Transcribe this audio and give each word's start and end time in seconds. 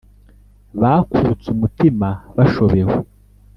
bakutse 0.81 1.45
umutima, 1.55 2.09
bashobewe; 2.35 2.95